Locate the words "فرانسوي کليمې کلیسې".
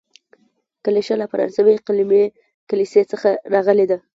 1.31-3.01